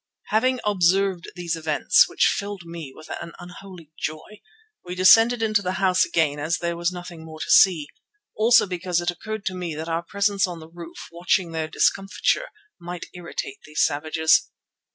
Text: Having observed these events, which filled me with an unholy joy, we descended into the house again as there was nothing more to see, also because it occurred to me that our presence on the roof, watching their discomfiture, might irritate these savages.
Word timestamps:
Having 0.29 0.61
observed 0.65 1.29
these 1.35 1.55
events, 1.55 2.09
which 2.09 2.23
filled 2.25 2.63
me 2.65 2.91
with 2.95 3.07
an 3.21 3.33
unholy 3.37 3.91
joy, 3.99 4.41
we 4.83 4.95
descended 4.95 5.43
into 5.43 5.61
the 5.61 5.73
house 5.73 6.03
again 6.05 6.39
as 6.39 6.57
there 6.57 6.75
was 6.75 6.91
nothing 6.91 7.23
more 7.23 7.39
to 7.39 7.51
see, 7.51 7.85
also 8.35 8.65
because 8.65 8.99
it 8.99 9.11
occurred 9.11 9.45
to 9.45 9.53
me 9.53 9.75
that 9.75 9.87
our 9.89 10.01
presence 10.01 10.47
on 10.47 10.59
the 10.59 10.67
roof, 10.71 11.09
watching 11.11 11.51
their 11.51 11.67
discomfiture, 11.67 12.47
might 12.79 13.05
irritate 13.13 13.59
these 13.63 13.83
savages. 13.85 14.49